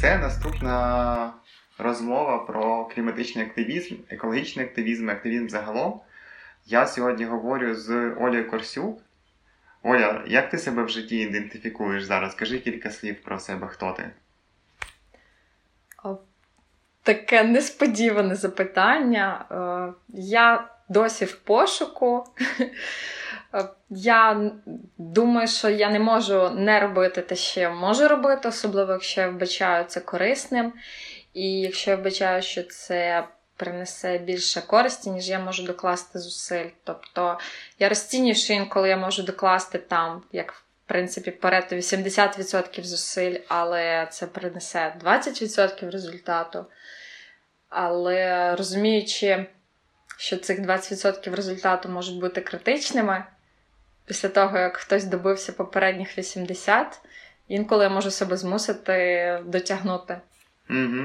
Це 0.00 0.18
наступна 0.18 1.32
розмова 1.78 2.38
про 2.38 2.84
кліматичний 2.84 3.44
активізм, 3.44 3.94
екологічний 4.08 4.66
активізм, 4.66 5.10
активізм 5.10 5.48
загалом. 5.48 6.00
Я 6.66 6.86
сьогодні 6.86 7.24
говорю 7.24 7.74
з 7.74 8.10
Олею 8.10 8.50
Корсюк. 8.50 9.00
Оля, 9.82 10.22
як 10.26 10.50
ти 10.50 10.58
себе 10.58 10.82
в 10.82 10.88
житті 10.88 11.16
ідентифікуєш 11.16 12.04
зараз? 12.04 12.32
Скажи 12.32 12.58
кілька 12.58 12.90
слів 12.90 13.22
про 13.22 13.38
себе, 13.38 13.66
хто 13.66 13.92
ти? 13.92 14.10
Таке 17.02 17.44
несподіване 17.44 18.34
запитання. 18.34 19.44
Е, 19.50 19.92
я 20.08 20.68
досі 20.88 21.24
в 21.24 21.34
пошуку. 21.36 22.24
Е, 23.54 23.64
я 23.90 24.50
думаю, 24.98 25.48
що 25.48 25.68
я 25.68 25.90
не 25.90 25.98
можу 25.98 26.50
не 26.50 26.80
робити 26.80 27.22
те, 27.22 27.36
що 27.36 27.60
я 27.60 27.70
можу 27.70 28.08
робити, 28.08 28.48
особливо 28.48 28.92
якщо 28.92 29.20
я 29.20 29.28
вбачаю 29.28 29.84
це 29.84 30.00
корисним. 30.00 30.72
І 31.34 31.60
якщо 31.60 31.90
я 31.90 31.96
вбачаю, 31.96 32.42
що 32.42 32.62
це 32.62 33.28
принесе 33.56 34.18
більше 34.18 34.60
користі, 34.60 35.10
ніж 35.10 35.28
я 35.28 35.38
можу 35.38 35.62
докласти 35.62 36.18
зусиль. 36.18 36.68
Тобто 36.84 37.38
я 37.78 37.88
розцінюю, 37.88 38.34
що 38.34 38.52
інколи 38.52 38.88
я 38.88 38.96
можу 38.96 39.22
докласти 39.22 39.78
там, 39.78 40.22
як 40.32 40.52
в 40.52 40.62
принципі, 40.86 41.30
перед 41.30 41.72
80% 41.72 42.84
зусиль, 42.84 43.40
але 43.48 44.08
це 44.10 44.26
принесе 44.26 44.94
20% 45.04 45.90
результату. 45.90 46.66
Але 47.68 48.54
розуміючи, 48.56 49.46
що 50.18 50.36
цих 50.36 50.60
20% 50.60 51.34
результату 51.34 51.88
можуть 51.88 52.20
бути 52.20 52.40
критичними, 52.40 53.24
після 54.08 54.28
того, 54.28 54.58
як 54.58 54.76
хтось 54.76 55.04
добився 55.04 55.52
попередніх 55.52 56.18
80, 56.18 57.00
інколи 57.48 57.84
я 57.84 57.90
можу 57.90 58.10
себе 58.10 58.36
змусити 58.36 59.38
дотягнути. 59.46 60.18
Угу. 60.70 61.04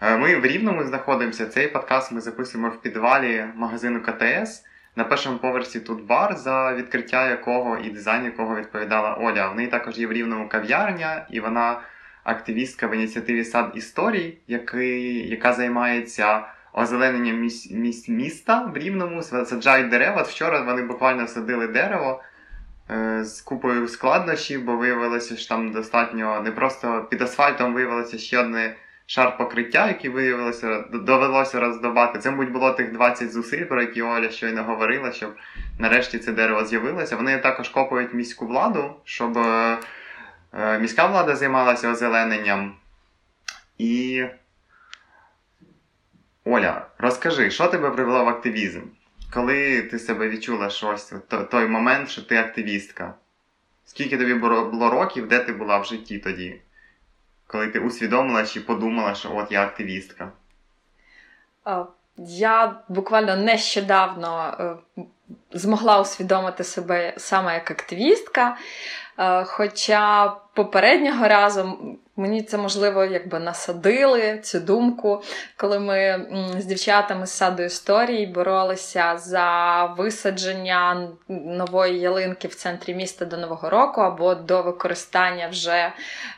Ми 0.00 0.36
в 0.36 0.46
Рівному 0.46 0.84
знаходимося. 0.84 1.46
Цей 1.46 1.68
подкаст 1.68 2.12
ми 2.12 2.20
записуємо 2.20 2.68
в 2.68 2.80
підвалі 2.82 3.44
магазину 3.54 4.00
КТС. 4.02 4.64
На 4.96 5.04
першому 5.04 5.38
поверсі 5.38 5.80
тут 5.80 6.04
бар, 6.04 6.36
за 6.36 6.74
відкриття 6.74 7.30
якого 7.30 7.78
і 7.78 7.90
дизайн 7.90 8.24
якого 8.24 8.56
відповідала 8.56 9.14
Оля. 9.14 9.48
В 9.48 9.56
неї 9.56 9.68
також 9.68 9.98
є 9.98 10.06
в 10.06 10.12
рівному 10.12 10.48
кав'ярня, 10.48 11.26
і 11.30 11.40
вона 11.40 11.80
активістка 12.24 12.86
в 12.86 12.94
ініціативі 12.94 13.44
сад 13.44 13.72
історій, 13.74 14.38
який, 14.46 15.28
яка 15.28 15.52
займається 15.52 16.42
озелененням 16.72 17.40
міс, 17.40 17.70
міс, 17.70 18.08
міста 18.08 18.64
в 18.74 18.76
Рівному, 18.76 19.22
саджають 19.22 19.88
дерева. 19.88 20.22
Вчора 20.22 20.60
вони 20.60 20.82
буквально 20.82 21.26
садили 21.26 21.68
дерево 21.68 22.22
з 23.22 23.40
купою 23.40 23.88
складнощів, 23.88 24.64
бо 24.64 24.76
виявилося, 24.76 25.36
що 25.36 25.48
там 25.48 25.72
достатньо 25.72 26.40
не 26.40 26.50
просто 26.50 27.06
під 27.10 27.22
асфальтом 27.22 27.74
виявилося 27.74 28.18
ще 28.18 28.38
одне 28.38 28.76
шар 29.06 29.36
покриття, 29.36 29.88
який 29.88 30.10
виявилося, 30.10 30.84
довелося 30.92 31.60
роздобати. 31.60 32.18
Це, 32.18 32.30
мабуть, 32.30 32.52
було 32.52 32.72
тих 32.72 32.92
20 32.92 33.32
зусиль, 33.32 33.64
про 33.64 33.80
які 33.80 34.02
Оля 34.02 34.30
щойно 34.30 34.64
говорила, 34.64 35.12
щоб 35.12 35.34
нарешті 35.78 36.18
це 36.18 36.32
дерево 36.32 36.64
з'явилося. 36.64 37.16
Вони 37.16 37.38
також 37.38 37.68
копають 37.68 38.14
міську 38.14 38.46
владу, 38.46 38.94
щоб 39.04 39.38
е, 39.38 39.78
е, 40.52 40.78
міська 40.78 41.06
влада 41.06 41.36
займалася 41.36 41.90
озелененням. 41.90 42.76
І. 43.78 44.24
Оля, 46.44 46.86
розкажи, 46.98 47.50
що 47.50 47.66
тебе 47.66 47.90
привело 47.90 48.24
в 48.24 48.28
активізм? 48.28 48.80
Коли 49.34 49.82
ти 49.82 49.98
себе 49.98 50.28
відчула 50.28 50.70
щось, 50.70 51.12
той 51.50 51.66
момент, 51.66 52.08
що 52.08 52.22
ти 52.22 52.36
активістка? 52.36 53.14
Скільки 53.84 54.18
тобі 54.18 54.34
було 54.34 54.90
років, 54.90 55.28
де 55.28 55.38
ти 55.38 55.52
була 55.52 55.78
в 55.78 55.84
житті 55.84 56.18
тоді? 56.18 56.60
коли 57.46 57.68
ти 57.68 57.78
усвідомила 57.78 58.46
чи 58.46 58.60
подумала, 58.60 59.14
що 59.14 59.36
от 59.36 59.52
я 59.52 59.62
активістка? 59.62 60.32
Я 62.18 62.74
буквально 62.88 63.36
нещодавно 63.36 64.56
е, 64.98 65.02
змогла 65.52 66.00
усвідомити 66.00 66.64
себе 66.64 67.14
саме 67.16 67.54
як 67.54 67.70
активістка. 67.70 68.56
Е, 69.18 69.44
хоча 69.44 70.28
попереднього 70.54 71.28
разу 71.28 71.78
Мені 72.16 72.42
це 72.42 72.58
можливо 72.58 73.04
якби 73.04 73.38
насадили 73.38 74.38
цю 74.42 74.60
думку, 74.60 75.22
коли 75.56 75.78
ми 75.78 76.26
з 76.58 76.64
дівчатами 76.64 77.26
з 77.26 77.30
саду 77.30 77.62
історії 77.62 78.26
боролися 78.26 79.18
за 79.18 79.84
висадження 79.84 81.08
нової 81.28 82.00
ялинки 82.00 82.48
в 82.48 82.54
центрі 82.54 82.94
міста 82.94 83.24
до 83.24 83.36
Нового 83.36 83.70
року 83.70 84.00
або 84.00 84.34
до 84.34 84.62
використання 84.62 85.48
вже 85.48 85.92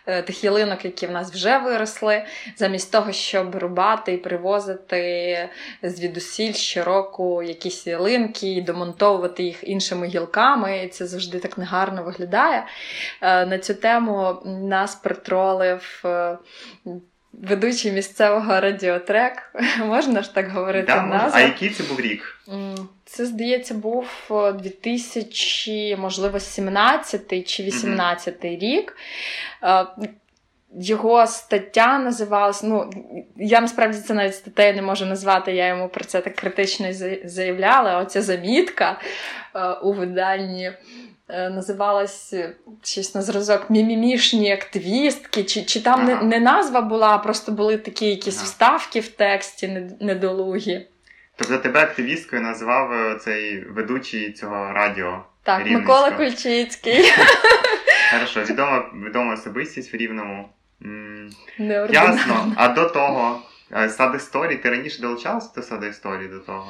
е, 0.07 0.23
тих 0.23 0.45
ялинок, 0.45 0.85
які 0.85 1.07
в 1.07 1.11
нас 1.11 1.33
вже 1.33 1.59
виросли, 1.59 2.23
замість 2.57 2.93
того, 2.93 3.13
щоб 3.13 3.55
рубати 3.57 4.13
і 4.13 4.17
привозити 4.17 5.49
звідусіль 5.83 6.53
щороку 6.53 7.43
якісь 7.43 7.87
ялинки 7.87 8.53
і 8.53 8.63
домонтовувати 8.63 9.43
їх 9.43 9.69
іншими 9.69 10.07
гілками. 10.07 10.89
Це 10.93 11.07
завжди 11.07 11.39
так 11.39 11.59
негарно 11.59 12.03
виглядає. 12.03 12.67
Е, 13.23 13.47
на 13.47 13.59
цю 13.59 13.75
тему 13.75 14.37
нас 14.45 14.95
притроли 14.95 15.66
визволив 15.75 16.03
е, 16.05 16.39
ведучий 17.33 17.93
місцевого 17.93 18.61
радіотрек. 18.61 19.55
Можна 19.79 20.23
ж 20.23 20.35
так 20.35 20.51
говорити? 20.51 20.87
Да, 20.87 21.03
назву? 21.03 21.31
А 21.39 21.41
який 21.41 21.71
це 21.71 21.83
був 21.83 22.01
рік? 22.01 22.41
Це, 23.05 23.27
здається, 23.27 23.75
був 23.75 24.09
2000, 24.55 25.97
можливо, 25.97 26.41
17 26.41 27.49
чи 27.49 27.63
18 27.63 28.45
mm-hmm. 28.45 28.59
рік. 28.59 28.97
Його 30.75 31.27
стаття 31.27 31.99
називалась. 31.99 32.63
Ну, 32.63 32.91
я 33.37 33.61
насправді 33.61 33.99
це 33.99 34.15
навіть 34.15 34.35
статтею 34.35 34.75
не 34.75 34.83
можу 34.83 35.07
назвати, 35.07 35.53
я 35.53 35.67
йому 35.67 35.89
про 35.89 36.05
це 36.05 36.21
так 36.21 36.35
критично 36.35 36.87
заявляла. 37.25 37.99
Оця 37.99 38.23
замітка 38.23 39.01
е, 39.55 39.71
у 39.73 39.93
виданні 39.93 40.73
Е, 41.29 41.51
називалась 41.51 42.35
щось 42.83 43.15
на 43.15 43.23
зразок 43.23 43.71
мімімішні 43.71 44.53
активістки, 44.53 45.45
чи 45.45 45.63
чи 45.63 45.81
там 45.81 46.01
ага. 46.01 46.23
не 46.23 46.23
не 46.23 46.41
назва 46.41 46.81
була, 46.81 47.09
а 47.09 47.19
просто 47.19 47.53
були 47.53 47.77
такі 47.77 48.07
якісь 48.07 48.37
ага. 48.37 48.45
вставки 48.45 49.01
в 49.01 49.09
тексті 49.09 49.69
недолугі. 50.01 50.87
Тобто 51.37 51.59
тебе 51.59 51.81
активісткою 51.81 52.43
назвав 52.43 52.93
е, 52.93 53.19
цей 53.19 53.65
ведучий 53.65 54.33
цього 54.33 54.73
радіо. 54.73 55.25
Так, 55.43 55.67
Микола 55.67 56.11
Кульчицький. 56.11 57.05
Хорошо, 58.11 58.43
відома 58.43 58.91
відома 58.95 59.35
особистість 59.35 59.93
в 59.93 59.97
Рівному. 59.97 60.49
Ясно. 61.91 62.53
А 62.57 62.69
до 62.69 62.89
того, 62.89 63.43
сад 63.89 64.15
історії, 64.15 64.59
ти 64.59 64.71
раніше 64.71 65.03
долучалася 65.03 65.53
до 65.57 65.63
саду 65.63 65.87
історії 65.87 66.29
до 66.29 66.39
того? 66.39 66.67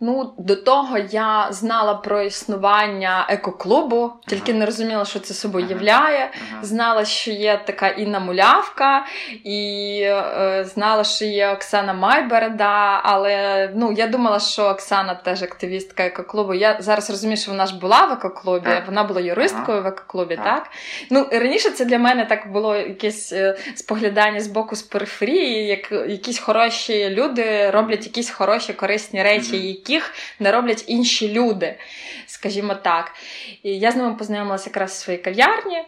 Ну, 0.00 0.34
до 0.38 0.56
того 0.56 0.98
я 0.98 1.48
знала 1.50 1.94
про 1.94 2.22
існування 2.22 3.26
екоклубу, 3.28 4.12
тільки 4.26 4.50
ага. 4.50 4.58
не 4.58 4.66
розуміла, 4.66 5.04
що 5.04 5.20
це 5.20 5.34
собою 5.34 5.64
ага. 5.64 5.74
являє. 5.74 6.30
Ага. 6.50 6.64
Знала, 6.64 7.04
що 7.04 7.30
є 7.30 7.62
така 7.66 7.88
Інна 7.88 8.20
Мулявка, 8.20 9.06
і 9.44 10.00
е, 10.02 10.64
знала, 10.74 11.04
що 11.04 11.24
є 11.24 11.50
Оксана 11.50 11.92
Майбереда. 11.92 13.00
Але 13.02 13.70
ну, 13.74 13.92
я 13.92 14.06
думала, 14.06 14.40
що 14.40 14.64
Оксана 14.64 15.14
теж 15.14 15.42
активістка 15.42 16.06
екоклубу. 16.06 16.54
Я 16.54 16.76
зараз 16.80 17.10
розумію, 17.10 17.36
що 17.36 17.50
вона 17.50 17.66
ж 17.66 17.78
була 17.78 18.06
в 18.06 18.12
екоклубі, 18.12 18.64
так. 18.64 18.86
вона 18.86 19.04
була 19.04 19.20
юристкою 19.20 19.82
в 19.82 19.86
екоклубі, 19.86 20.36
так. 20.36 20.44
так? 20.44 20.70
Ну, 21.10 21.26
Раніше 21.32 21.70
це 21.70 21.84
для 21.84 21.98
мене 21.98 22.24
так 22.24 22.52
було 22.52 22.76
якесь 22.76 23.32
е, 23.32 23.58
споглядання 23.74 24.40
з 24.40 24.46
боку 24.46 24.76
з 24.76 24.82
периферії, 24.82 25.66
як 25.66 25.92
якісь 25.92 26.38
хороші 26.38 27.10
люди 27.10 27.70
роблять 27.70 28.06
якісь 28.06 28.30
хороші 28.30 28.72
корисні 28.72 29.22
речі 29.22 29.56
яких 29.88 30.14
не 30.40 30.52
роблять 30.52 30.84
інші 30.86 31.32
люди, 31.32 31.78
скажімо 32.26 32.74
так. 32.74 33.14
І 33.62 33.78
я 33.78 33.92
з 33.92 33.96
ними 33.96 34.14
познайомилася 34.14 34.70
якраз 34.70 34.90
в 34.90 34.94
своїй 34.94 35.18
кав'ярні. 35.18 35.84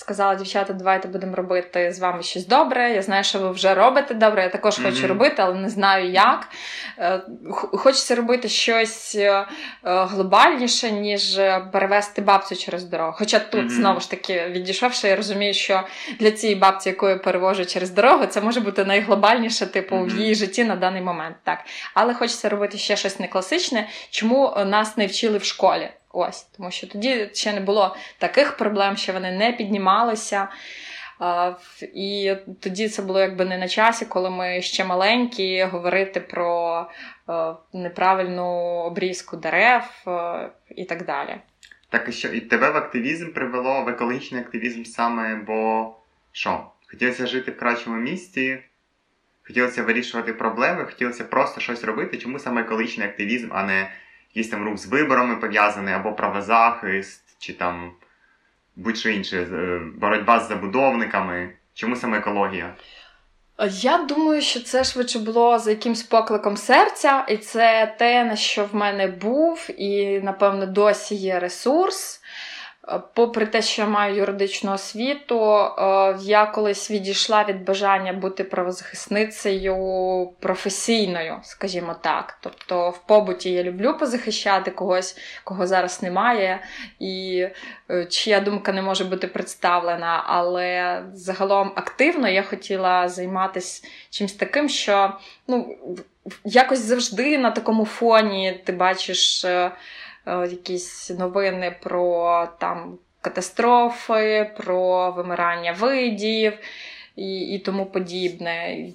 Сказала, 0.00 0.34
дівчата, 0.34 0.72
давайте 0.72 1.08
будемо 1.08 1.36
робити 1.36 1.92
з 1.92 1.98
вами 1.98 2.22
щось 2.22 2.46
добре. 2.46 2.92
Я 2.92 3.02
знаю, 3.02 3.24
що 3.24 3.38
ви 3.38 3.50
вже 3.50 3.74
робите 3.74 4.14
добре. 4.14 4.42
Я 4.42 4.48
також 4.48 4.78
mm-hmm. 4.78 4.90
хочу 4.90 5.06
робити, 5.06 5.34
але 5.38 5.54
не 5.54 5.68
знаю 5.68 6.10
як. 6.10 6.48
Е, 6.98 7.20
хочеться 7.72 8.14
робити 8.14 8.48
щось 8.48 9.14
е, 9.14 9.46
глобальніше, 9.82 10.90
ніж 10.90 11.40
перевести 11.72 12.22
бабцю 12.22 12.56
через 12.56 12.84
дорогу. 12.84 13.12
Хоча 13.18 13.38
тут, 13.38 13.60
mm-hmm. 13.60 13.68
знову 13.68 14.00
ж 14.00 14.10
таки, 14.10 14.48
відійшовши, 14.48 15.08
я 15.08 15.16
розумію, 15.16 15.54
що 15.54 15.82
для 16.20 16.30
цієї 16.30 16.58
бабці, 16.58 16.88
яку 16.88 17.08
я 17.08 17.16
перевожу 17.16 17.66
через 17.66 17.90
дорогу, 17.90 18.26
це 18.26 18.40
може 18.40 18.60
бути 18.60 18.84
найглобальніше, 18.84 19.66
типу, 19.66 19.96
mm-hmm. 19.96 20.16
в 20.16 20.18
її 20.18 20.34
житті 20.34 20.64
на 20.64 20.76
даний 20.76 21.02
момент. 21.02 21.36
Так. 21.44 21.58
Але 21.94 22.14
хочеться 22.14 22.48
робити 22.48 22.78
ще 22.78 22.96
щось 22.96 23.20
не 23.20 23.28
класичне, 23.28 23.88
чому 24.10 24.56
нас 24.66 24.96
не 24.96 25.06
вчили 25.06 25.38
в 25.38 25.44
школі. 25.44 25.90
Ось, 26.12 26.42
тому 26.42 26.70
що 26.70 26.86
тоді 26.86 27.30
ще 27.32 27.52
не 27.52 27.60
було 27.60 27.96
таких 28.18 28.56
проблем, 28.56 28.96
що 28.96 29.12
вони 29.12 29.32
не 29.32 29.52
піднімалися. 29.52 30.48
І 31.94 32.34
тоді 32.60 32.88
це 32.88 33.02
було 33.02 33.20
якби 33.20 33.44
не 33.44 33.58
на 33.58 33.68
часі, 33.68 34.04
коли 34.04 34.30
ми 34.30 34.62
ще 34.62 34.84
маленькі, 34.84 35.62
говорити 35.62 36.20
про 36.20 36.86
неправильну 37.72 38.46
обрізку 38.86 39.36
дерев 39.36 40.04
і 40.68 40.84
так 40.84 41.04
далі. 41.04 41.36
Так 41.88 42.08
і 42.08 42.12
що 42.12 42.28
і 42.28 42.40
тебе 42.40 42.70
в 42.70 42.76
активізм 42.76 43.32
привело 43.32 43.82
в 43.82 43.88
екологічний 43.88 44.40
активізм 44.40 44.84
саме, 44.84 45.34
бо 45.34 45.90
що? 46.32 46.66
Хотілося 46.90 47.26
жити 47.26 47.50
в 47.50 47.58
кращому 47.58 47.96
місті, 47.96 48.58
хотілося 49.46 49.82
вирішувати 49.82 50.32
проблеми, 50.32 50.84
хотілося 50.84 51.24
просто 51.24 51.60
щось 51.60 51.84
робити. 51.84 52.18
Чому 52.18 52.38
саме 52.38 52.60
екологічний 52.60 53.08
активізм, 53.08 53.48
а 53.52 53.62
не 53.62 53.90
якийсь 54.34 54.48
там 54.50 54.64
рух 54.64 54.78
з 54.78 54.86
виборами 54.86 55.36
пов'язаний, 55.36 55.94
або 55.94 56.12
правозахист, 56.12 57.36
чи 57.38 57.52
там 57.52 57.92
будь-що 58.76 59.10
інше, 59.10 59.38
е, 59.52 59.80
боротьба 59.96 60.40
з 60.40 60.48
забудовниками. 60.48 61.52
Чому 61.74 61.96
саме 61.96 62.18
екологія? 62.18 62.74
Я 63.68 63.98
думаю, 63.98 64.42
що 64.42 64.60
це 64.60 64.84
швидше 64.84 65.18
було 65.18 65.58
за 65.58 65.70
якимсь 65.70 66.02
покликом 66.02 66.56
серця, 66.56 67.26
і 67.28 67.36
це 67.36 67.94
те, 67.98 68.24
на 68.24 68.36
що 68.36 68.64
в 68.64 68.74
мене 68.74 69.06
був, 69.06 69.66
і, 69.78 70.20
напевно, 70.20 70.66
досі 70.66 71.14
є 71.14 71.38
ресурс. 71.38 72.19
Е, 72.88 73.00
попри 73.14 73.46
те, 73.46 73.62
що 73.62 73.82
я 73.82 73.88
маю 73.88 74.16
юридичну 74.16 74.72
освіту, 74.72 75.54
е, 75.54 76.16
я 76.20 76.46
колись 76.46 76.90
відійшла 76.90 77.44
від 77.44 77.64
бажання 77.64 78.12
бути 78.12 78.44
правозахисницею 78.44 79.76
професійною, 80.40 81.38
скажімо 81.42 81.96
так. 82.00 82.38
Тобто, 82.40 82.90
в 82.90 82.98
побуті 82.98 83.50
я 83.50 83.62
люблю 83.62 83.96
позахищати 83.98 84.70
когось, 84.70 85.18
кого 85.44 85.66
зараз 85.66 86.02
немає, 86.02 86.62
і 86.98 87.46
е, 87.90 88.04
чия 88.06 88.40
думка 88.40 88.72
не 88.72 88.82
може 88.82 89.04
бути 89.04 89.26
представлена. 89.26 90.22
Але 90.26 91.02
загалом 91.14 91.72
активно 91.76 92.28
я 92.28 92.42
хотіла 92.42 93.08
займатися 93.08 93.88
чимось 94.10 94.32
таким, 94.32 94.68
що 94.68 95.12
ну, 95.48 95.76
якось 96.44 96.78
завжди 96.78 97.38
на 97.38 97.50
такому 97.50 97.84
фоні 97.84 98.62
ти 98.64 98.72
бачиш. 98.72 99.46
Е, 100.26 100.46
якісь 100.46 101.10
новини 101.10 101.76
про 101.82 102.48
там 102.58 102.98
катастрофи, 103.20 104.50
про 104.56 105.10
вимирання 105.10 105.72
видів 105.72 106.52
і 107.16 107.40
і 107.40 107.58
тому 107.58 107.86
подібне. 107.86 108.86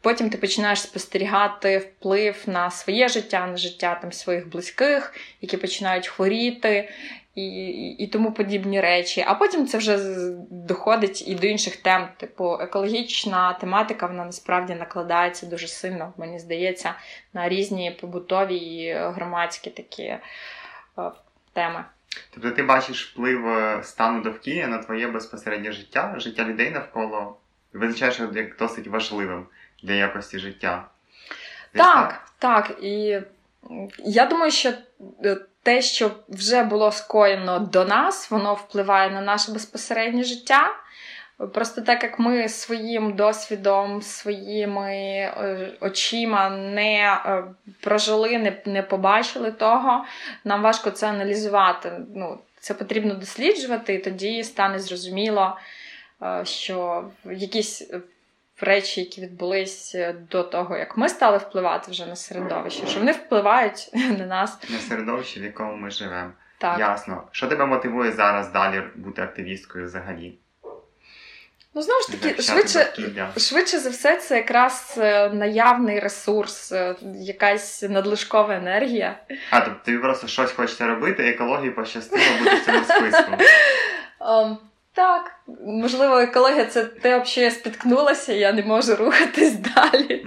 Потім 0.00 0.30
ти 0.30 0.38
починаєш 0.38 0.80
спостерігати 0.80 1.78
вплив 1.78 2.42
на 2.46 2.70
своє 2.70 3.08
життя, 3.08 3.46
на 3.46 3.56
життя 3.56 3.98
там 4.02 4.12
своїх 4.12 4.48
близьких, 4.48 5.14
які 5.40 5.56
починають 5.56 6.06
хворіти. 6.06 6.88
І 7.34 7.46
і, 7.98 8.06
тому 8.06 8.32
подібні 8.32 8.80
речі. 8.80 9.24
А 9.26 9.34
потім 9.34 9.66
це 9.66 9.78
вже 9.78 9.98
доходить 10.50 11.28
і 11.28 11.34
до 11.34 11.46
інших 11.46 11.76
тем. 11.76 12.08
Типу, 12.16 12.58
екологічна 12.60 13.52
тематика 13.52 14.06
вона 14.06 14.24
насправді 14.24 14.74
накладається 14.74 15.46
дуже 15.46 15.68
сильно, 15.68 16.12
мені 16.16 16.38
здається, 16.38 16.94
на 17.32 17.48
різні 17.48 17.90
побутові 18.00 18.56
і 18.56 18.92
громадські 18.94 19.70
такі 19.70 20.16
теми. 21.52 21.84
Тобто 22.30 22.50
ти 22.50 22.62
бачиш 22.62 23.12
вплив 23.12 23.48
е, 23.48 23.80
стану 23.84 24.22
довкілля 24.22 24.66
на 24.66 24.78
твоє 24.78 25.06
безпосереднє 25.06 25.72
життя, 25.72 26.14
життя 26.16 26.44
людей 26.44 26.70
навколо, 26.70 27.36
і 27.74 27.78
визначаєш 27.78 28.20
як 28.34 28.56
досить 28.56 28.86
важливим 28.86 29.46
для 29.82 29.92
якості 29.92 30.38
життя. 30.38 30.88
так, 31.72 32.24
так. 32.38 32.78
І 32.82 33.20
я 33.98 34.26
думаю, 34.26 34.50
що 34.50 34.72
е, 35.24 35.36
те, 35.62 35.82
що 35.82 36.10
вже 36.28 36.62
було 36.62 36.92
скоєно 36.92 37.58
до 37.58 37.84
нас, 37.84 38.30
воно 38.30 38.54
впливає 38.54 39.10
на 39.10 39.20
наше 39.20 39.52
безпосереднє 39.52 40.24
життя. 40.24 40.74
Просто 41.38 41.80
так 41.80 42.02
як 42.02 42.18
ми 42.18 42.48
своїм 42.48 43.12
досвідом, 43.12 44.02
своїми 44.02 44.92
е, 44.92 45.72
очима 45.80 46.50
не 46.50 47.20
е, 47.26 47.44
прожили, 47.80 48.38
не 48.38 48.62
не 48.66 48.82
побачили 48.82 49.52
того, 49.52 50.04
нам 50.44 50.62
важко 50.62 50.90
це 50.90 51.08
аналізувати. 51.08 51.92
Ну, 52.14 52.38
Це 52.60 52.74
потрібно 52.74 53.14
досліджувати, 53.14 53.94
і 53.94 53.98
тоді 53.98 54.44
стане 54.44 54.78
зрозуміло, 54.78 55.58
е, 56.22 56.44
що 56.44 57.04
якісь 57.24 57.90
речі, 58.60 59.00
які 59.00 59.20
відбулись 59.20 59.96
до 60.30 60.42
того, 60.42 60.76
як 60.76 60.96
ми 60.96 61.08
стали 61.08 61.38
впливати 61.38 61.90
вже 61.90 62.06
на 62.06 62.16
середовище, 62.16 62.86
що 62.86 62.98
вони 62.98 63.12
впливають 63.12 63.90
на 64.18 64.26
нас. 64.26 64.70
На 64.70 64.78
середовище, 64.78 65.40
в 65.40 65.44
якому 65.44 65.76
ми 65.76 65.90
живемо. 65.90 66.30
Так. 66.58 66.78
Ясно. 66.78 67.22
Що 67.30 67.46
тебе 67.46 67.66
мотивує 67.66 68.12
зараз 68.12 68.52
далі 68.52 68.82
бути 68.96 69.22
активісткою 69.22 69.84
взагалі? 69.84 70.38
Ну, 71.74 71.82
знову 71.82 72.00
ж 72.00 72.08
таки, 72.08 72.42
швидше 72.42 72.92
швидше 73.36 73.78
за 73.78 73.90
все, 73.90 74.16
це 74.16 74.36
якраз 74.36 74.94
е, 74.98 75.28
наявний 75.28 76.00
ресурс, 76.00 76.72
е, 76.72 76.96
якась 77.14 77.82
надлишкова 77.82 78.54
енергія. 78.54 79.18
А, 79.50 79.60
тобто 79.60 79.80
тобі 79.84 79.98
просто 79.98 80.26
щось 80.26 80.52
хочете 80.52 80.86
робити, 80.86 81.28
екології 81.28 81.70
пощастило 81.70 82.38
бути 82.38 82.56
в 82.56 82.64
цьому 82.64 82.84
списку. 82.84 83.32
Так, 84.94 85.32
можливо, 85.66 86.18
екологія 86.18 86.64
це 86.64 86.84
те, 86.84 87.16
об 87.16 87.26
що 87.26 87.40
я 87.40 87.50
спіткнулася, 87.50 88.32
я 88.32 88.52
не 88.52 88.62
можу 88.62 88.96
рухатись 88.96 89.52
далі. 89.74 90.24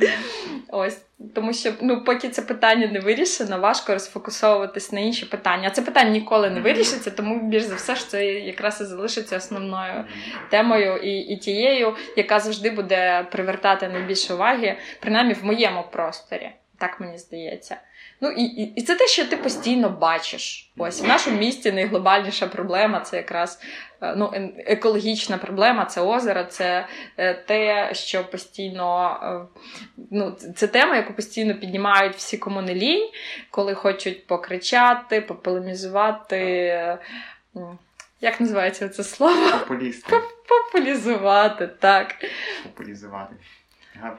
Ось. 0.69 1.01
Тому 1.35 1.53
що 1.53 1.73
ну, 1.81 2.03
поки 2.03 2.29
це 2.29 2.41
питання 2.41 2.87
не 2.87 2.99
вирішено, 2.99 3.59
важко 3.59 3.93
розфокусовуватись 3.93 4.91
на 4.91 4.99
інші 4.99 5.25
питання. 5.25 5.67
А 5.67 5.71
це 5.71 5.81
питання 5.81 6.09
ніколи 6.09 6.49
не 6.49 6.59
вирішиться, 6.59 7.11
тому 7.11 7.49
більш 7.49 7.63
за 7.63 7.75
все 7.75 7.95
ж 7.95 8.09
це 8.09 8.25
якраз 8.25 8.81
і 8.81 8.85
залишиться 8.85 9.37
основною 9.37 10.05
темою 10.49 10.97
і 10.97 11.17
і 11.17 11.37
тією, 11.37 11.95
яка 12.15 12.39
завжди 12.39 12.69
буде 12.69 13.27
привертати 13.31 13.87
найбільше 13.87 14.33
уваги, 14.33 14.77
принаймні 14.99 15.33
в 15.33 15.45
моєму 15.45 15.83
просторі. 15.91 16.51
Так 16.77 16.99
мені 16.99 17.17
здається. 17.17 17.77
Ну 18.21 18.31
і, 18.31 18.43
і 18.43 18.73
і, 18.75 18.81
це 18.81 18.95
те, 18.95 19.07
що 19.07 19.25
ти 19.25 19.37
постійно 19.37 19.89
бачиш. 19.89 20.71
Ось 20.77 21.01
в 21.01 21.07
нашому 21.07 21.39
місті 21.39 21.71
найглобальніша 21.71 22.47
проблема 22.47 22.99
це 22.99 23.17
якраз 23.17 23.61
е, 24.01 24.15
ну, 24.15 24.31
екологічна 24.57 25.37
проблема, 25.37 25.85
це 25.85 26.01
озеро, 26.01 26.43
це 26.43 26.87
е, 27.17 27.33
те, 27.33 27.93
що 27.93 28.23
постійно 28.23 29.19
е, 29.23 29.59
ну, 30.11 30.31
це 30.31 30.67
тема, 30.67 30.95
яку 30.95 31.13
постійно 31.13 31.55
піднімають 31.55 32.15
всі 32.15 32.37
кому 32.37 32.61
не 32.61 32.75
лінь, 32.75 33.09
коли 33.51 33.73
хочуть 33.73 34.27
покричати, 34.27 35.21
пополемізувати. 35.21 36.97
Як 38.21 38.41
називається 38.41 38.89
це 38.89 39.03
слово? 39.03 39.59
Популісти. 39.59 40.21
Популізувати, 40.47 41.67
так. 41.67 42.15
Популізувати. 42.63 43.35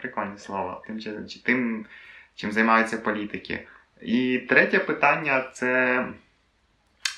Прикольне 0.00 0.38
слово. 0.38 0.82
Тим, 0.86 1.00
тим, 1.44 1.86
чим 2.34 2.52
займаються 2.52 2.98
політики. 2.98 3.66
І 4.02 4.38
третє 4.38 4.78
питання 4.78 5.44
це, 5.52 6.04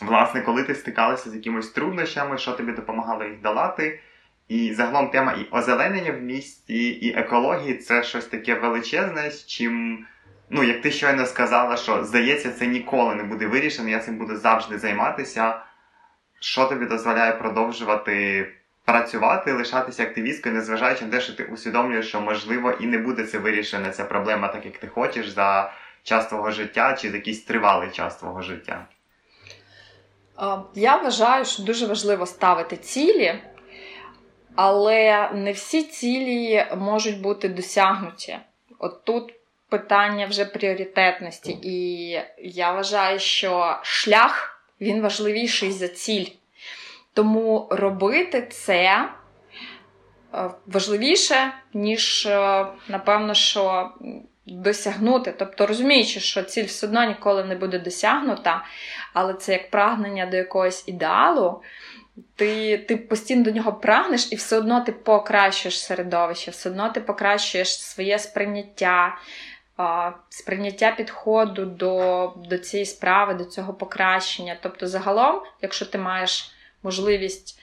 власне, 0.01 0.41
коли 0.41 0.63
ти 0.63 0.75
стикалася 0.75 1.31
з 1.31 1.35
якимись 1.35 1.71
труднощами, 1.71 2.39
що 2.39 2.53
тобі 2.53 2.73
допомагало 2.73 3.25
їх 3.25 3.41
долати. 3.41 4.01
І 4.49 4.75
загалом 4.75 5.11
тема 5.11 5.33
і 5.33 5.49
озеленення 5.51 6.13
в 6.13 6.23
місті, 6.23 6.89
і 6.89 7.15
екології 7.15 7.75
це 7.75 8.03
щось 8.03 8.25
таке 8.25 8.55
величезне, 8.55 9.31
з 9.31 9.47
чим, 9.47 10.07
ну, 10.51 10.63
як 10.63 10.83
ти 10.83 10.91
щойно 10.91 11.27
сказала, 11.27 11.77
що 11.77 12.05
здається, 12.05 12.51
це 12.51 12.67
ніколи 12.67 13.15
не 13.15 13.23
буде 13.23 13.47
вирішено, 13.47 13.89
я 13.89 13.99
цим 13.99 14.17
буду 14.17 14.37
завжди 14.37 14.79
займатися. 14.79 15.63
Що 16.41 16.65
тобі 16.65 16.87
дозволяє 16.87 17.33
продовжувати 17.33 18.47
працювати, 18.85 19.53
лишатися 19.53 20.03
активісткою, 20.03 20.55
незважаючи 20.55 21.05
на 21.05 21.11
те, 21.11 21.21
що 21.21 21.33
ти 21.33 21.45
усвідомлюєш, 21.45 22.09
що 22.09 22.21
можливо 22.21 22.71
і 22.71 22.87
не 22.87 22.99
буде 22.99 23.25
це 23.25 23.39
вирішена 23.39 23.91
ця 23.91 24.05
проблема, 24.05 24.49
так 24.49 24.65
як 24.65 24.79
ти 24.79 24.87
хочеш, 24.87 25.29
за 25.29 25.73
час 26.03 26.27
твого 26.27 26.51
життя 26.51 26.97
чи 27.01 27.09
якийсь 27.09 27.43
тривалий 27.43 27.91
час 27.91 28.17
твого 28.17 28.43
життя? 28.43 28.87
Я 30.75 30.97
вважаю, 30.97 31.45
що 31.45 31.63
дуже 31.63 31.87
важливо 31.87 32.27
ставити 32.27 32.77
цілі, 32.77 33.43
але 34.55 35.31
не 35.35 35.53
всі 35.53 35.83
цілі 35.83 36.67
можуть 36.77 37.21
бути 37.21 37.49
досягнуті. 37.49 38.39
От 38.79 39.05
тут 39.05 39.35
питання 39.69 40.27
вже 40.27 40.45
пріоритетності. 40.45 41.59
І 41.63 42.09
я 42.39 42.73
вважаю, 42.73 43.19
що 43.19 43.79
шлях 43.83 44.63
він 44.81 45.03
важливіший 45.03 45.73
за 45.73 45.89
ціль. 45.89 46.27
Тому 47.15 47.67
робити 47.71 48.47
це 48.51 49.09
е, 50.35 50.51
важливіше, 50.67 51.53
ніж, 51.75 52.27
е, 52.27 52.67
напевно, 52.89 53.35
що 53.35 53.91
досягнути. 54.47 55.35
Тобто, 55.39 55.67
розуміючи, 55.67 56.21
що 56.21 56.43
ціль 56.43 56.65
все 56.65 56.87
одно 56.87 57.05
ніколи 57.05 57.45
не 57.45 57.55
буде 57.55 57.79
досягнута, 57.79 58.65
але 59.13 59.35
це 59.35 59.53
як 59.53 59.71
прагнення 59.71 60.27
до 60.27 60.37
якогось 60.37 60.89
ідеалу. 60.89 61.63
Ти 62.37 62.79
ти 62.79 62.97
постійно 62.97 63.45
до 63.45 63.51
нього 63.51 63.73
прагнеш, 63.73 64.33
і 64.33 64.37
все 64.37 64.59
одно 64.59 64.81
ти 64.81 64.93
покращуєш 64.93 65.81
середовище, 65.81 66.51
все 66.51 66.71
одно 66.71 66.89
ти 66.91 67.01
покращуєш 67.01 67.81
своє 67.81 68.19
сприйняття, 68.19 69.19
сприйняття 70.29 70.91
підходу 70.91 71.65
до 71.65 72.33
до 72.37 72.59
цієї 72.59 72.87
справи, 72.87 73.35
до 73.35 73.45
цього 73.45 73.75
покращення. 73.75 74.57
Тобто, 74.63 74.87
загалом, 74.87 75.43
якщо 75.63 75.87
ти 75.87 75.99
маєш 75.99 76.53
можливість 76.83 77.60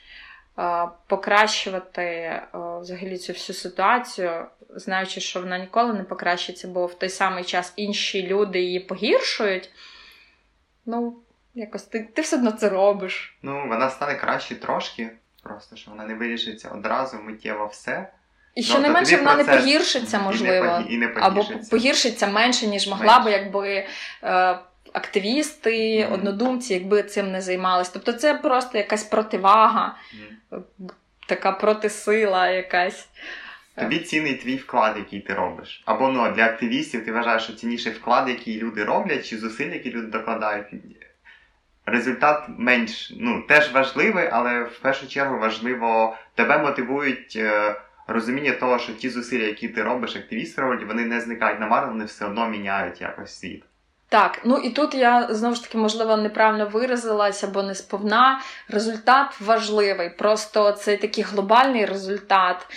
покращувати 1.08 2.42
взагалі 2.54 3.18
цю 3.18 3.34
всю 3.34 3.56
ситуацію, 3.56 4.46
знаючи, 4.70 5.22
що 5.22 5.40
вона 5.40 5.58
ніколи 5.58 5.94
не 5.94 6.04
покращиться, 6.04 6.68
бо 6.68 6.86
в 6.86 7.00
той 7.00 7.10
самий 7.10 7.44
час 7.44 7.74
інші 7.76 8.28
люди 8.28 8.60
її 8.60 8.80
погіршують. 8.80 9.70
Ну, 10.86 11.18
якось 11.56 11.84
ти 11.84 12.10
ти 12.14 12.22
все 12.22 12.36
одно 12.36 12.52
це 12.52 12.70
робиш. 12.70 13.38
Ну, 13.42 13.68
вона 13.68 13.90
стане 13.90 14.16
краще 14.16 14.56
трошки. 14.56 15.10
просто, 15.44 15.76
що 15.76 15.92
вона 15.92 16.06
не 16.06 16.16
вирішиться 16.16 16.70
одразу 16.70 17.18
миттєво 17.18 17.68
все. 17.68 18.10
І 18.56 18.64
що 18.64 18.74
ну, 18.74 18.80
не 18.80 18.90
менше 18.90 19.18
вона 19.18 19.36
не 19.36 19.44
погіршиться, 19.44 20.20
можливо, 20.20 20.66
і 20.66 20.90
не, 20.90 20.94
і 20.94 20.98
не 20.98 21.08
погіршиться. 21.08 21.54
або 21.54 21.70
погіршиться 21.70 22.28
менше, 22.28 22.68
ніж 22.68 22.88
могла 22.88 23.20
би, 23.20 23.32
якби. 23.32 23.88
Е, 24.24 24.60
Активісти, 24.94 25.70
mm-hmm. 25.70 26.14
однодумці, 26.14 26.74
якби 26.74 27.04
цим 27.04 27.32
не 27.32 27.42
займалися. 27.42 27.92
Тобто 27.94 28.14
це 28.14 28.34
просто 28.34 28.78
якась 28.78 29.04
противага, 29.04 29.96
mm-hmm. 30.52 30.92
така 31.28 31.52
протисила 31.52 32.50
якась. 32.50 33.10
Тобі 33.76 34.00
цінний 34.00 34.36
твій 34.36 34.56
вклад, 34.56 34.98
який 34.98 35.20
ти 35.20 35.34
робиш. 35.34 35.84
Або 35.86 36.10
ну, 36.10 36.32
для 36.32 36.46
активістів 36.46 37.06
ти 37.06 37.12
вважаєш, 37.12 37.44
що 37.44 37.54
цінніший 37.54 37.94
вклад, 37.94 38.30
який 38.30 38.60
люди 38.60 38.84
роблять, 38.84 39.30
чи 39.30 39.38
зусиль, 39.38 39.72
які 39.72 39.92
люди 39.92 40.08
докладають. 40.08 40.68
Результат 41.86 42.44
менш 42.58 43.14
ну, 43.20 43.42
теж 43.42 43.72
важливий, 43.72 44.30
але 44.32 44.64
в 44.64 44.80
першу 44.80 45.08
чергу 45.08 45.40
важливо 45.40 46.18
тебе 46.36 46.58
мотивують 46.58 47.34
е, 47.36 47.76
розуміння 48.08 48.52
того, 48.52 48.80
що 48.80 48.94
ті 48.94 49.10
зусилля, 49.10 49.44
які 49.44 49.68
ти 49.68 49.84
робиш, 49.84 50.16
активісти 50.16 50.62
роблять, 50.62 50.88
вони 50.88 51.06
не 51.06 51.22
зникають 51.22 51.60
намарно, 51.60 51.92
вони 51.92 52.06
все 52.06 52.26
одно 52.26 52.50
міняють 52.50 53.02
якось 53.02 53.40
світ. 53.40 53.64
Так, 54.10 54.42
ну 54.44 54.58
і 54.58 54.70
тут 54.70 54.94
я 54.94 55.28
знову 55.30 55.56
ж 55.56 55.64
таки, 55.64 55.78
можливо, 55.78 56.18
неправильно 56.18 56.66
виразилась 56.66 57.44
або 57.44 57.64
не 57.64 57.76
сповна. 57.76 58.42
Результат 58.70 59.42
важливий. 59.42 60.10
Просто 60.10 60.72
цей 60.72 60.98
такий 60.98 61.24
глобальний 61.24 61.86
результат. 61.86 62.68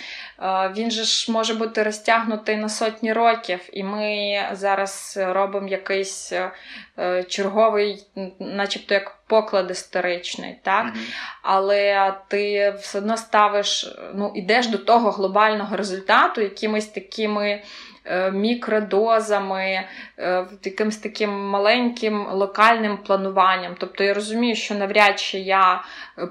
Е, 0.41 0.71
він 0.77 0.91
же 0.91 1.03
ж 1.03 1.31
може 1.31 1.53
бути 1.53 1.83
розтягнутий 1.83 2.57
на 2.57 2.69
сотні 2.69 3.13
років, 3.13 3.59
і 3.73 3.83
ми 3.83 4.39
зараз 4.51 5.19
робимо 5.21 5.67
якийсь 5.67 6.33
е, 6.33 7.23
черговий, 7.23 8.03
начебто 8.39 8.93
як 8.93 9.17
поклад 9.27 9.71
історичний, 9.71 10.59
так? 10.63 10.85
Mm-hmm. 10.85 11.13
Але 11.41 12.13
ти 12.27 12.73
все 12.79 12.97
одно 12.97 13.17
ставиш, 13.17 13.95
ну, 14.13 14.31
ідеш 14.35 14.67
до 14.67 14.77
того 14.77 15.11
глобального 15.11 15.77
результату 15.77 16.41
якимись 16.41 16.87
такими. 16.87 17.63
Е, 18.05 18.31
мікродозами, 18.31 19.83
е, 20.19 20.45
якимось 20.63 20.97
таким 20.97 21.29
маленьким 21.29 22.27
локальним 22.31 22.97
плануванням. 22.97 23.75
Тобто 23.79 24.03
я 24.03 24.13
розумію, 24.13 24.55
що 24.55 24.75
навряд 24.75 25.19
чи 25.19 25.39
я 25.39 25.83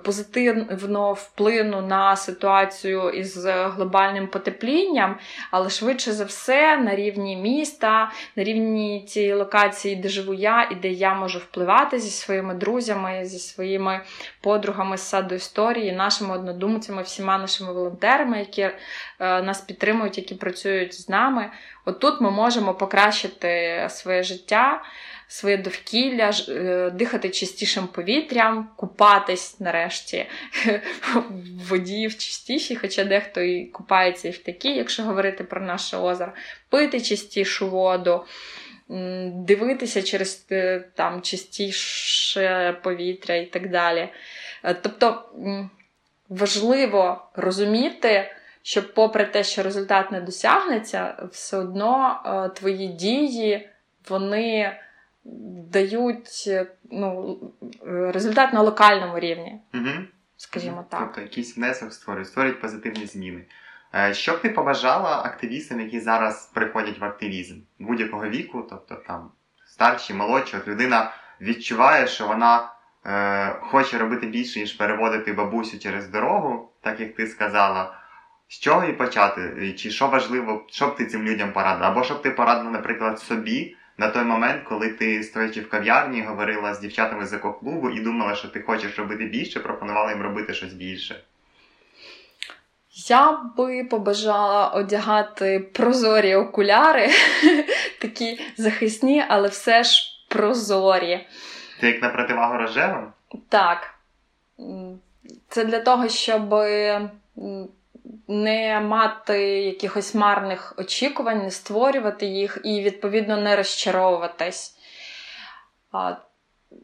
позитивно 0.05 1.13
вплину 1.13 1.81
на 1.83 2.17
ситуацію 2.17 3.11
із 3.11 3.47
глобальним 3.47 4.27
потеплінням, 4.27 5.19
але 5.51 5.71
швидше 5.71 6.13
за 6.13 6.25
все 6.25 6.77
на 6.77 6.97
рівні 6.97 7.37
міста, 7.37 8.11
на 8.37 8.45
рівні 8.45 9.05
цієї 9.09 9.35
локації, 9.35 9.97
де 9.97 10.09
живу 10.09 10.35
я, 10.35 10.69
і 10.71 10.75
де 10.75 10.89
я 10.89 11.15
можу 11.15 11.39
впливати 11.39 11.99
зі 11.99 12.11
своїми 12.11 12.55
друзями, 12.55 13.21
зі 13.25 13.39
своїми 13.39 14.01
подругами 14.41 14.97
з 14.97 15.03
саду 15.03 15.35
історії, 15.35 15.93
нашими 15.93 16.35
однодумцями, 16.35 17.03
всіма 17.03 17.39
нашими 17.39 17.73
волонтерами, 17.73 18.39
які 18.39 18.63
е, 18.63 18.73
нас 19.19 19.61
підтримують, 19.61 20.19
які 20.19 20.35
працюють 20.35 20.95
з 20.95 21.09
нами. 21.09 21.51
Отут 21.85 22.21
ми 22.21 22.31
можемо 22.31 22.75
покращити 22.75 23.87
своє 23.91 24.23
життя, 24.23 24.83
своє 25.29 25.57
довкілля, 25.57 26.31
е, 26.49 26.91
дихати 26.91 27.31
чистішим 27.31 27.87
повітрям, 27.87 28.69
купатись 28.77 29.61
нарешті 29.61 30.27
в 31.05 31.69
воді 31.69 32.07
в 32.07 32.19
чистішій, 32.19 32.77
хоча 32.77 33.05
дехто 33.05 33.41
і 33.41 33.65
купається 33.65 34.29
і 34.29 34.31
в 34.31 34.39
такій, 34.39 34.75
якщо 34.77 35.03
говорити 35.03 35.45
про 35.45 35.61
наше 35.61 35.97
озеро, 35.97 36.33
пити 36.69 37.01
чистішу 37.01 37.71
воду. 37.71 38.25
Дивитися 39.35 40.03
через 40.03 40.47
е, 40.51 40.85
там 40.95 41.23
чистіше 41.23 42.77
повітря 42.83 43.35
і 43.35 43.47
так 43.47 43.71
далі. 43.71 44.09
Е, 44.65 44.75
тобто 44.75 45.31
важливо 46.29 47.31
розуміти, 47.35 48.31
що, 48.63 48.95
попри 48.95 49.27
те, 49.27 49.45
що 49.45 49.63
результат 49.63 50.13
не 50.13 50.21
досягнеться, 50.21 51.29
все 51.33 51.57
одно 51.57 52.21
е, 52.27 52.49
твої 52.49 52.89
дії 52.89 53.69
вони 54.09 54.77
дають 55.73 56.51
ну, 56.91 57.39
результат 58.13 58.53
на 58.53 58.63
локальному 58.63 59.19
рівні. 59.19 59.61
Угу. 59.75 59.91
Скажімо 60.37 60.85
так. 60.91 61.01
Тобто 61.01 61.21
якийсь 61.21 61.57
внесок 61.57 61.93
створюють, 61.93 62.29
створюють 62.29 62.61
позитивні 62.61 63.07
зміни. 63.07 63.45
Е, 63.95 64.15
що 64.15 64.33
б 64.33 64.41
ти 64.41 64.49
побажала 64.49 65.23
активістам, 65.25 65.81
які 65.81 66.01
зараз 66.01 66.51
приходять 66.55 66.99
в 66.99 67.05
активізм 67.05 67.61
будь-якого 67.79 68.29
віку, 68.29 68.67
тобто 68.71 68.95
там 69.07 69.31
старші, 69.67 70.15
молодші, 70.15 70.57
от 70.57 70.69
людина 70.69 71.13
відчуває, 71.41 72.07
що 72.07 72.27
вона 72.27 72.73
е, 73.07 73.57
хоче 73.61 73.99
робити 73.99 74.27
більше, 74.27 74.61
ніж 74.61 74.73
переводити 74.73 75.33
бабусю 75.33 75.79
через 75.79 76.09
дорогу, 76.09 76.73
так 76.81 77.01
як 77.01 77.15
ти 77.15 77.27
сказала. 77.27 78.00
З 78.51 78.59
чого 78.59 78.85
і 78.85 78.93
почати? 78.93 79.75
Чи 79.79 79.91
що 79.91 80.07
важливо, 80.07 80.65
що 80.71 80.87
б 80.87 80.97
ти 80.97 81.07
цим 81.07 81.23
людям 81.23 81.53
порадила? 81.53 81.89
Або 81.89 82.05
щоб 82.05 82.23
ти 82.23 82.31
порадила, 82.31 82.71
наприклад, 82.71 83.21
собі 83.21 83.77
на 83.99 84.09
той 84.09 84.25
момент, 84.25 84.63
коли 84.65 84.89
ти 84.89 85.23
стоячи 85.23 85.61
в 85.61 85.69
кав'ярні, 85.69 86.23
говорила 86.23 86.75
з 86.75 86.81
дівчатами 86.81 87.27
з 87.27 87.33
екоклубу 87.33 87.91
і 87.91 88.01
думала, 88.01 88.35
що 88.35 88.49
ти 88.49 88.61
хочеш 88.61 88.99
робити 88.99 89.25
більше, 89.25 89.61
пропонувала 89.61 90.11
їм 90.11 90.23
робити 90.23 90.55
щось 90.55 90.73
більше? 90.73 91.21
Я 92.93 93.41
би 93.57 93.85
побажала 93.85 94.69
одягати 94.69 95.61
прозорі 95.73 96.35
окуляри, 96.35 97.09
такі 98.01 98.41
захисні, 98.57 99.25
але 99.29 99.49
все 99.49 99.85
ж 99.85 100.03
прозорі. 100.29 101.27
Ти 101.81 101.87
як 101.87 102.03
на 102.03 102.09
противагу 102.09 102.59
рожевим? 102.59 103.13
Так. 103.49 103.95
Це 105.49 105.65
для 105.65 105.81
того, 105.81 106.09
щоб 106.09 106.55
не 108.29 108.81
мати 108.81 109.43
якихось 109.63 110.15
марних 110.15 110.75
очікувань, 110.77 111.43
не 111.43 111.51
створювати 111.51 112.27
їх 112.27 112.59
і, 112.65 112.83
відповідно, 112.83 113.37
не 113.37 113.57
розчаровуватись. 113.57 114.77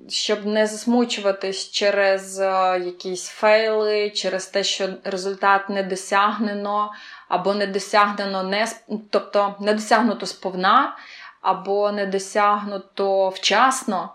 Щоб 0.08 0.46
не 0.46 0.66
засмучуватись 0.66 1.70
через 1.70 2.38
якісь 2.86 3.28
фейли, 3.28 4.10
через 4.10 4.46
те, 4.46 4.64
що 4.64 4.88
результат 5.04 5.68
не 5.68 5.82
досягнено, 5.82 6.92
або 7.28 7.54
не 7.54 7.66
досягнено 7.66 8.42
не 8.42 8.68
тобто 9.10 9.54
не 9.60 9.74
досягнуто 9.74 10.26
сповна, 10.26 10.96
або 11.40 11.92
не 11.92 12.06
досягнуто 12.06 13.28
вчасно. 13.28 14.12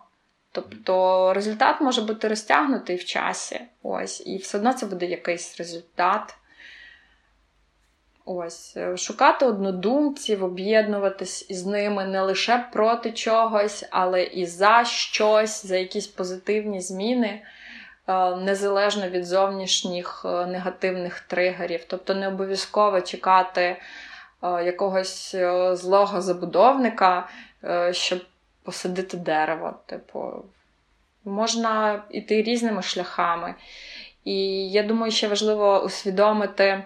Тобто 0.51 1.33
результат 1.33 1.81
може 1.81 2.01
бути 2.01 2.27
розтягнутий 2.27 2.95
в 2.95 3.05
часі. 3.05 3.61
Ось, 3.83 4.23
і 4.25 4.37
все 4.37 4.57
одно 4.57 4.73
це 4.73 4.85
буде 4.85 5.05
якийсь 5.05 5.57
результат. 5.57 6.35
Ось, 8.25 8.77
е, 8.77 8.97
шукати 8.97 9.45
однодумців, 9.45 10.43
об'єднуватись 10.43 11.49
із 11.49 11.65
ними 11.65 12.05
не 12.05 12.21
лише 12.21 12.65
проти 12.73 13.11
чогось, 13.11 13.85
але 13.91 14.23
і 14.23 14.45
за 14.45 14.83
щось, 14.85 15.65
за 15.65 15.77
якісь 15.77 16.07
позитивні 16.07 16.81
зміни, 16.81 17.41
е, 18.07 18.35
незалежно 18.35 19.09
від 19.09 19.25
зовнішніх 19.25 20.25
е, 20.25 20.45
негативних 20.45 21.19
тригерів. 21.19 21.83
Тобто 21.87 22.13
не 22.13 22.27
обов'язково 22.27 23.01
чекати 23.01 23.77
якогось 24.43 25.35
злого 25.73 26.21
забудовника, 26.21 27.29
щоб 27.91 28.19
посадити 28.63 29.17
дерево. 29.17 29.73
Типу, 29.85 30.45
можна 31.25 32.03
йти 32.09 32.41
різними 32.41 32.81
шляхами. 32.81 33.55
І 34.23 34.69
я 34.69 34.83
думаю, 34.83 35.11
ще 35.11 35.27
важливо 35.27 35.83
усвідомити 35.83 36.83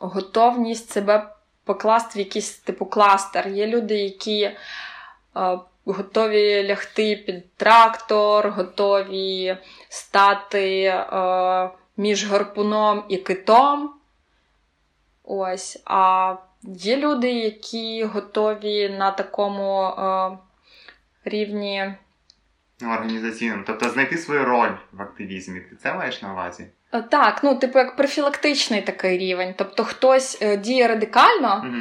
готовність 0.00 0.90
себе 0.90 1.34
покласти 1.64 2.18
в 2.18 2.18
якийсь 2.18 2.58
типу 2.58 2.86
кластер. 2.86 3.48
Є 3.48 3.66
люди, 3.66 3.94
які 3.94 4.42
е, 4.42 4.56
готові 5.84 6.68
лягти 6.68 7.16
під 7.16 7.54
трактор, 7.54 8.50
готові 8.50 9.56
стати 9.88 10.82
е, 10.84 11.70
між 11.96 12.30
гарпуном 12.30 13.04
і 13.08 13.16
китом. 13.16 13.94
Ось. 15.24 15.82
А 15.84 16.34
є 16.62 16.96
люди, 16.96 17.32
які 17.32 18.04
готові 18.04 18.88
на 18.88 19.10
такому 19.10 19.82
е, 19.82 20.38
рівні. 21.24 21.94
Організаційному. 22.82 23.62
Тобто 23.66 23.90
знайти 23.90 24.18
свою 24.18 24.44
роль 24.44 24.72
в 24.92 25.02
активізмі. 25.02 25.60
Ти 25.60 25.76
це 25.76 25.94
маєш 25.94 26.22
на 26.22 26.32
увазі? 26.32 26.66
Е, 26.92 27.02
так, 27.02 27.40
ну, 27.42 27.54
типу, 27.54 27.78
як 27.78 27.96
профілактичний 27.96 28.82
такий 28.82 29.18
рівень. 29.18 29.54
Тобто 29.56 29.84
хтось 29.84 30.38
е, 30.42 30.56
діє 30.56 30.88
радикально, 30.88 31.62
угу. 31.66 31.76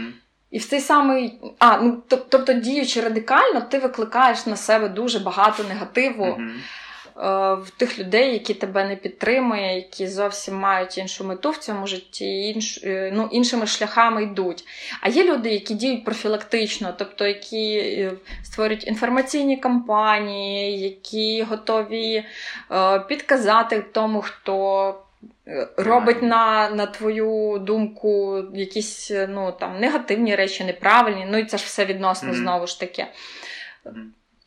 і 0.51 0.59
в 0.59 0.65
цей 0.65 0.79
самий. 0.79 1.39
А, 1.59 1.77
ну, 1.77 2.03
тобто, 2.29 2.53
діючи 2.53 3.01
радикально, 3.01 3.61
ти 3.61 3.79
викликаєш 3.79 4.45
на 4.45 4.55
себе 4.55 4.89
дуже 4.89 5.19
багато 5.19 5.63
негативу. 5.63 6.25
Угу. 6.25 6.41
Е, 7.19 7.53
в 7.53 7.69
тих 7.77 7.99
людей, 7.99 8.33
які 8.33 8.53
тебе 8.53 8.87
не 8.87 8.95
підтримують, 8.95 9.75
які 9.75 10.07
зовсім 10.07 10.55
мають 10.55 10.97
іншу 10.97 11.23
мету 11.23 11.49
в 11.49 11.57
цьому 11.57 11.87
житті, 11.87 12.49
інш, 12.49 12.83
е, 12.83 13.11
ну, 13.13 13.29
іншими 13.31 13.67
шляхами 13.67 14.23
йдуть. 14.23 14.63
А 15.01 15.09
є 15.09 15.23
люди, 15.23 15.49
які 15.49 15.73
діють 15.73 16.05
профілактично, 16.05 16.93
тобто 16.97 17.27
які 17.27 17.77
е, 17.77 18.11
створюють 18.43 18.87
інформаційні 18.87 19.57
кампанії, 19.57 20.79
які 20.79 21.43
готові 21.43 22.23
підказати 23.07 23.85
тому, 23.91 24.21
хто 24.21 24.95
робить 25.77 26.21
на 26.21 26.69
на 26.69 26.85
твою 26.85 27.59
думку 27.59 28.43
якісь 28.53 29.11
ну, 29.29 29.51
там, 29.59 29.79
негативні 29.79 30.35
речі, 30.35 30.63
неправильні. 30.63 31.27
Ну 31.29 31.37
і 31.37 31.45
це 31.45 31.57
ж 31.57 31.65
все 31.65 31.85
відносно 31.85 32.29
mm-hmm. 32.29 32.35
знову 32.35 32.67
ж 32.67 32.79
таки. 32.79 33.05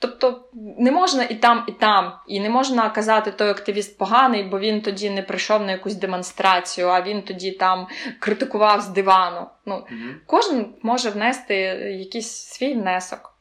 Тобто 0.03 0.49
не 0.79 0.91
можна 0.91 1.25
і 1.25 1.35
там, 1.35 1.65
і 1.69 1.73
там, 1.73 2.13
і 2.29 2.41
не 2.41 2.51
можна 2.51 2.91
казати, 2.91 3.31
той 3.31 3.51
активіст 3.51 3.99
поганий, 3.99 4.43
бо 4.43 4.59
він 4.59 4.81
тоді 4.83 5.11
не 5.11 5.23
прийшов 5.23 5.63
на 5.63 5.73
якусь 5.73 5.95
демонстрацію, 5.95 6.89
а 6.89 7.03
він 7.03 7.23
тоді 7.23 7.51
там 7.51 7.87
критикував 8.19 8.81
з 8.81 8.89
дивану. 8.89 9.47
Ну, 9.67 9.75
mm-hmm. 9.75 10.15
Кожен 10.27 10.75
може 10.83 11.11
внести 11.11 11.55
якийсь 11.99 12.31
свій 12.31 12.75
внесок. 12.75 13.39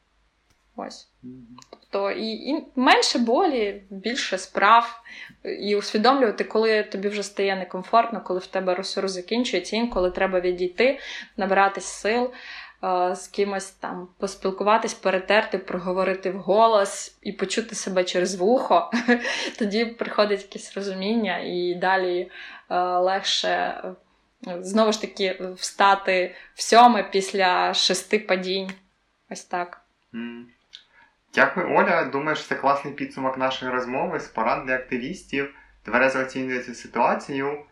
Ось. 0.76 1.08
Тобто 1.70 2.10
і, 2.10 2.26
і 2.26 2.66
менше 2.76 3.18
болі, 3.18 3.82
більше 3.90 4.38
справ, 4.38 5.02
і 5.60 5.76
усвідомлювати, 5.76 6.44
коли 6.44 6.82
тобі 6.82 7.08
вже 7.08 7.22
стає 7.22 7.56
некомфортно, 7.56 8.20
коли 8.20 8.40
в 8.40 8.46
тебе 8.46 8.74
ресурс 8.74 9.12
закінчується, 9.12 9.76
інколи 9.76 10.10
треба 10.10 10.40
відійти, 10.40 10.98
набиратись 11.36 11.84
сил. 11.84 12.30
З 13.12 13.28
кимось 13.32 13.70
там 13.70 14.08
поспілкуватись, 14.18 14.94
перетерти, 14.94 15.58
проговорити 15.58 16.30
вголос 16.30 17.18
і 17.22 17.32
почути 17.32 17.74
себе 17.74 18.04
через 18.04 18.34
вухо, 18.34 18.90
тоді 19.58 19.84
приходить 19.84 20.42
якесь 20.42 20.76
розуміння, 20.76 21.38
і 21.38 21.74
далі 21.74 22.30
легше 23.00 23.82
знову 24.46 24.92
ж 24.92 25.00
таки 25.00 25.54
встати 25.56 26.34
в 26.54 26.62
сьоме 26.62 27.02
після 27.02 27.74
шести 27.74 28.18
падінь. 28.18 28.70
Ось 29.30 29.44
так. 29.44 29.80
Дякую, 31.34 31.76
Оля. 31.76 32.04
Думаю, 32.04 32.36
що 32.36 32.48
це 32.48 32.54
класний 32.54 32.94
підсумок 32.94 33.38
нашої 33.38 33.72
розмови 33.72 34.20
з 34.20 34.28
порад 34.28 34.66
для 34.66 34.74
активістів. 34.74 35.54
Тверезо 35.82 36.20
оцінюєте 36.20 36.74
ситуацію. 36.74 37.64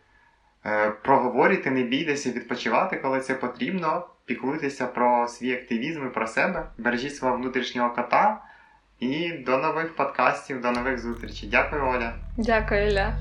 Е, 0.65 0.89
проговорюйте, 0.89 1.71
не 1.71 1.83
бійтеся, 1.83 2.31
відпочивати, 2.31 2.97
коли 2.97 3.19
це 3.19 3.35
потрібно. 3.35 4.07
Піклуйтеся 4.31 4.87
про 4.87 5.27
свій 5.27 5.53
активізм 5.53 6.05
і 6.05 6.09
про 6.09 6.27
себе. 6.27 6.65
Бережіть 6.77 7.15
свого 7.15 7.35
внутрішнього 7.35 7.89
кота. 7.89 8.41
І 8.99 9.31
до 9.31 9.57
нових 9.57 9.95
подкастів, 9.95 10.61
до 10.61 10.71
нових 10.71 10.99
зустрічей. 10.99 11.49
Дякую, 11.49 11.83
Оля. 11.83 12.13
Дякую, 12.37 12.87
Ілля. 12.87 13.19